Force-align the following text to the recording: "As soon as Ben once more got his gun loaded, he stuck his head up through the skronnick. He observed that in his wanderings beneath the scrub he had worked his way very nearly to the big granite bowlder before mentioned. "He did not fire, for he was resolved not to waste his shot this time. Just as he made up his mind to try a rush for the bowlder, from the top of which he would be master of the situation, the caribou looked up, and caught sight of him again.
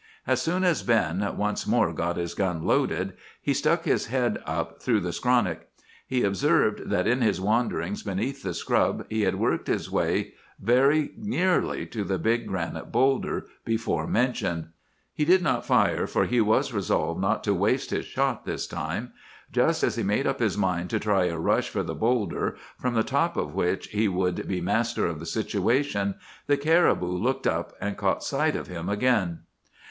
"As 0.25 0.41
soon 0.41 0.63
as 0.63 0.81
Ben 0.81 1.23
once 1.37 1.67
more 1.67 1.93
got 1.93 2.17
his 2.17 2.33
gun 2.33 2.63
loaded, 2.65 3.13
he 3.39 3.53
stuck 3.53 3.83
his 3.83 4.07
head 4.07 4.41
up 4.47 4.81
through 4.81 4.99
the 4.99 5.13
skronnick. 5.13 5.67
He 6.07 6.23
observed 6.23 6.89
that 6.89 7.05
in 7.05 7.21
his 7.21 7.39
wanderings 7.39 8.01
beneath 8.01 8.41
the 8.41 8.55
scrub 8.55 9.05
he 9.11 9.21
had 9.21 9.35
worked 9.35 9.67
his 9.67 9.91
way 9.91 10.33
very 10.59 11.11
nearly 11.17 11.85
to 11.85 12.03
the 12.03 12.17
big 12.17 12.47
granite 12.47 12.91
bowlder 12.91 13.45
before 13.63 14.07
mentioned. 14.07 14.69
"He 15.13 15.23
did 15.23 15.43
not 15.43 15.67
fire, 15.67 16.07
for 16.07 16.25
he 16.25 16.41
was 16.41 16.73
resolved 16.73 17.21
not 17.21 17.43
to 17.43 17.53
waste 17.53 17.91
his 17.91 18.05
shot 18.05 18.43
this 18.43 18.65
time. 18.65 19.13
Just 19.51 19.83
as 19.83 19.97
he 19.97 20.01
made 20.03 20.25
up 20.25 20.39
his 20.39 20.57
mind 20.57 20.89
to 20.89 20.99
try 20.99 21.25
a 21.25 21.37
rush 21.37 21.69
for 21.69 21.83
the 21.83 21.93
bowlder, 21.93 22.55
from 22.79 22.95
the 22.95 23.03
top 23.03 23.37
of 23.37 23.53
which 23.53 23.89
he 23.89 24.07
would 24.07 24.47
be 24.47 24.61
master 24.61 25.05
of 25.05 25.19
the 25.19 25.27
situation, 25.27 26.15
the 26.47 26.57
caribou 26.57 27.05
looked 27.05 27.45
up, 27.45 27.73
and 27.79 27.97
caught 27.97 28.23
sight 28.23 28.55
of 28.55 28.65
him 28.65 28.89
again. 28.89 29.41